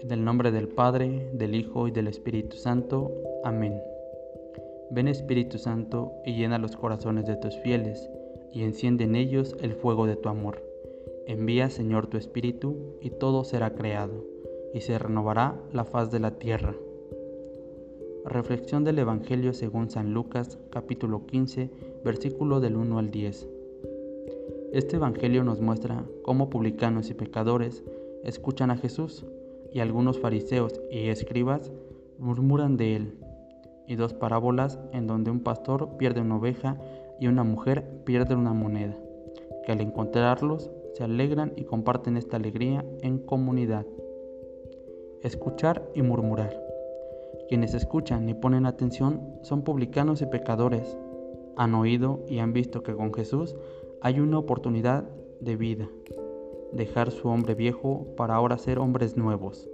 En 0.00 0.10
el 0.10 0.24
nombre 0.24 0.50
del 0.50 0.68
Padre, 0.68 1.30
del 1.32 1.54
Hijo 1.54 1.88
y 1.88 1.90
del 1.92 2.08
Espíritu 2.08 2.56
Santo. 2.56 3.10
Amén. 3.44 3.80
Ven 4.90 5.08
Espíritu 5.08 5.56
Santo 5.58 6.12
y 6.26 6.34
llena 6.34 6.58
los 6.58 6.76
corazones 6.76 7.26
de 7.26 7.36
tus 7.36 7.56
fieles 7.58 8.10
y 8.52 8.64
enciende 8.64 9.04
en 9.04 9.16
ellos 9.16 9.56
el 9.60 9.74
fuego 9.74 10.06
de 10.06 10.16
tu 10.16 10.28
amor. 10.28 10.62
Envía 11.26 11.70
Señor 11.70 12.08
tu 12.08 12.18
Espíritu 12.18 12.98
y 13.00 13.10
todo 13.10 13.44
será 13.44 13.74
creado 13.74 14.24
y 14.74 14.80
se 14.80 14.98
renovará 14.98 15.60
la 15.72 15.84
faz 15.84 16.10
de 16.10 16.20
la 16.20 16.32
tierra. 16.38 16.74
Reflexión 18.24 18.84
del 18.84 18.98
Evangelio 18.98 19.52
según 19.52 19.90
San 19.90 20.12
Lucas 20.12 20.58
capítulo 20.70 21.26
15 21.26 21.70
versículo 22.04 22.60
del 22.60 22.76
1 22.76 22.98
al 22.98 23.10
10. 23.10 23.48
Este 24.72 24.96
Evangelio 24.96 25.42
nos 25.42 25.60
muestra 25.60 26.04
cómo 26.22 26.50
publicanos 26.50 27.10
y 27.10 27.14
pecadores 27.14 27.82
escuchan 28.22 28.70
a 28.70 28.76
Jesús 28.76 29.24
y 29.72 29.80
algunos 29.80 30.20
fariseos 30.20 30.80
y 30.90 31.08
escribas 31.08 31.72
murmuran 32.18 32.76
de 32.76 32.96
él 32.96 33.18
y 33.86 33.96
dos 33.96 34.12
parábolas 34.12 34.78
en 34.92 35.06
donde 35.06 35.30
un 35.30 35.40
pastor 35.40 35.96
pierde 35.96 36.20
una 36.20 36.36
oveja 36.36 36.76
y 37.18 37.26
una 37.26 37.42
mujer 37.42 37.84
pierde 38.04 38.34
una 38.34 38.52
moneda, 38.52 38.96
que 39.64 39.72
al 39.72 39.80
encontrarlos 39.80 40.70
se 40.94 41.04
alegran 41.04 41.52
y 41.56 41.64
comparten 41.64 42.16
esta 42.16 42.36
alegría 42.36 42.84
en 43.02 43.18
comunidad. 43.18 43.86
Escuchar 45.22 45.90
y 45.94 46.02
murmurar. 46.02 46.69
Quienes 47.50 47.74
escuchan 47.74 48.28
y 48.28 48.34
ponen 48.34 48.64
atención 48.64 49.40
son 49.42 49.62
publicanos 49.62 50.22
y 50.22 50.26
pecadores. 50.26 50.96
Han 51.56 51.74
oído 51.74 52.24
y 52.28 52.38
han 52.38 52.52
visto 52.52 52.84
que 52.84 52.94
con 52.94 53.12
Jesús 53.12 53.56
hay 54.00 54.20
una 54.20 54.38
oportunidad 54.38 55.02
de 55.40 55.56
vida. 55.56 55.88
Dejar 56.70 57.10
su 57.10 57.26
hombre 57.26 57.56
viejo 57.56 58.06
para 58.16 58.36
ahora 58.36 58.56
ser 58.56 58.78
hombres 58.78 59.16
nuevos. 59.16 59.68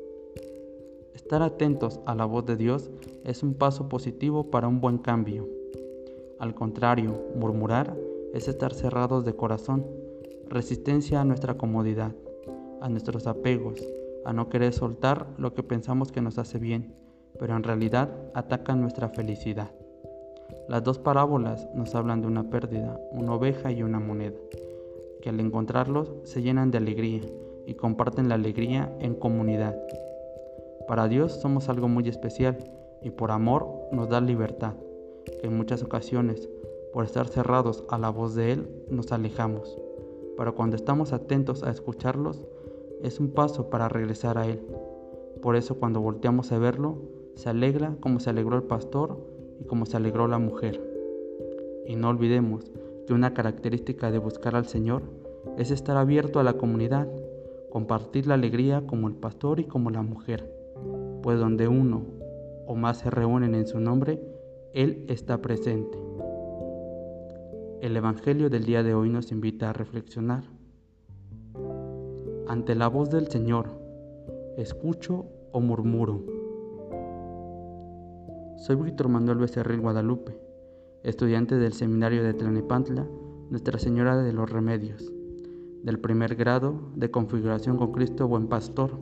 Estar 1.12 1.42
atentos 1.42 2.00
a 2.06 2.14
la 2.14 2.24
voz 2.24 2.46
de 2.46 2.56
Dios 2.56 2.90
es 3.24 3.42
un 3.42 3.52
paso 3.52 3.90
positivo 3.90 4.50
para 4.50 4.68
un 4.68 4.80
buen 4.80 4.96
cambio. 4.96 5.46
Al 6.38 6.54
contrario, 6.54 7.26
murmurar 7.34 7.94
es 8.32 8.48
estar 8.48 8.72
cerrados 8.72 9.26
de 9.26 9.36
corazón, 9.36 9.84
resistencia 10.48 11.20
a 11.20 11.26
nuestra 11.26 11.58
comodidad, 11.58 12.14
a 12.80 12.88
nuestros 12.88 13.26
apegos, 13.26 13.86
a 14.24 14.32
no 14.32 14.48
querer 14.48 14.72
soltar 14.72 15.26
lo 15.36 15.52
que 15.52 15.62
pensamos 15.62 16.10
que 16.10 16.22
nos 16.22 16.38
hace 16.38 16.58
bien, 16.58 16.94
pero 17.38 17.56
en 17.56 17.62
realidad 17.62 18.08
atacan 18.34 18.80
nuestra 18.80 19.08
felicidad. 19.08 19.70
Las 20.68 20.82
dos 20.82 20.98
parábolas 20.98 21.68
nos 21.74 21.94
hablan 21.94 22.20
de 22.20 22.26
una 22.26 22.50
pérdida, 22.50 23.00
una 23.12 23.34
oveja 23.34 23.70
y 23.70 23.82
una 23.82 24.00
moneda, 24.00 24.36
que 25.22 25.28
al 25.28 25.40
encontrarlos 25.40 26.12
se 26.24 26.42
llenan 26.42 26.70
de 26.70 26.78
alegría 26.78 27.22
y 27.66 27.74
comparten 27.74 28.28
la 28.28 28.36
alegría 28.36 28.96
en 29.00 29.14
comunidad. 29.14 29.76
Para 30.86 31.08
Dios 31.08 31.32
somos 31.32 31.68
algo 31.68 31.88
muy 31.88 32.08
especial 32.08 32.58
y 33.02 33.10
por 33.10 33.30
amor 33.30 33.68
nos 33.92 34.08
da 34.08 34.20
libertad, 34.20 34.74
que 35.24 35.46
en 35.46 35.56
muchas 35.56 35.82
ocasiones, 35.82 36.48
por 36.92 37.04
estar 37.04 37.28
cerrados 37.28 37.84
a 37.88 37.98
la 37.98 38.10
voz 38.10 38.34
de 38.34 38.52
Él, 38.52 38.84
nos 38.88 39.12
alejamos. 39.12 39.76
Pero 40.36 40.54
cuando 40.54 40.76
estamos 40.76 41.12
atentos 41.12 41.62
a 41.62 41.70
escucharlos, 41.70 42.44
es 43.02 43.20
un 43.20 43.30
paso 43.30 43.68
para 43.68 43.88
regresar 43.88 44.38
a 44.38 44.46
Él. 44.46 44.60
Por 45.42 45.56
eso 45.56 45.78
cuando 45.78 46.00
volteamos 46.00 46.52
a 46.52 46.58
verlo, 46.58 46.98
se 47.36 47.48
alegra 47.48 47.96
como 48.00 48.18
se 48.18 48.30
alegró 48.30 48.56
el 48.56 48.64
pastor 48.64 49.18
y 49.60 49.64
como 49.64 49.86
se 49.86 49.96
alegró 49.96 50.26
la 50.26 50.38
mujer. 50.38 50.82
Y 51.86 51.94
no 51.94 52.08
olvidemos 52.08 52.70
que 53.06 53.14
una 53.14 53.32
característica 53.32 54.10
de 54.10 54.18
buscar 54.18 54.56
al 54.56 54.66
Señor 54.66 55.02
es 55.56 55.70
estar 55.70 55.96
abierto 55.96 56.40
a 56.40 56.42
la 56.42 56.54
comunidad, 56.54 57.08
compartir 57.70 58.26
la 58.26 58.34
alegría 58.34 58.84
como 58.84 59.06
el 59.06 59.14
pastor 59.14 59.60
y 59.60 59.64
como 59.64 59.90
la 59.90 60.02
mujer 60.02 60.56
pues 61.26 61.40
donde 61.40 61.66
uno 61.66 62.04
o 62.68 62.76
más 62.76 62.98
se 62.98 63.10
reúnen 63.10 63.56
en 63.56 63.66
su 63.66 63.80
nombre, 63.80 64.22
Él 64.72 65.04
está 65.08 65.42
presente. 65.42 65.98
El 67.80 67.96
Evangelio 67.96 68.48
del 68.48 68.64
día 68.64 68.84
de 68.84 68.94
hoy 68.94 69.10
nos 69.10 69.32
invita 69.32 69.70
a 69.70 69.72
reflexionar. 69.72 70.44
Ante 72.46 72.76
la 72.76 72.86
voz 72.86 73.10
del 73.10 73.26
Señor, 73.26 73.70
¿escucho 74.56 75.26
o 75.50 75.58
murmuro? 75.58 76.35
Soy 78.58 78.76
Víctor 78.76 79.08
Manuel 79.08 79.38
Becerril 79.38 79.80
Guadalupe, 79.80 80.38
estudiante 81.02 81.56
del 81.56 81.72
Seminario 81.72 82.22
de 82.24 82.34
Tlanepantla, 82.34 83.06
Nuestra 83.50 83.78
Señora 83.78 84.16
de 84.16 84.32
los 84.32 84.50
Remedios, 84.50 85.12
del 85.82 86.00
primer 86.00 86.34
grado 86.36 86.92
de 86.94 87.10
Configuración 87.10 87.76
con 87.76 87.92
Cristo 87.92 88.26
Buen 88.26 88.48
Pastor 88.48 88.98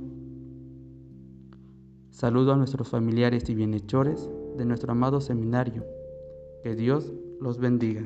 Saludo 2.15 2.53
a 2.53 2.57
nuestros 2.57 2.91
familiares 2.91 3.51
y 3.51 3.57
bienhechores 3.57 4.31
de 4.57 4.65
nuestro 4.65 4.93
amado 4.93 5.21
seminario. 5.21 5.85
Que 6.63 6.77
Dios 6.77 7.13
los 7.41 7.59
bendiga. 7.59 8.03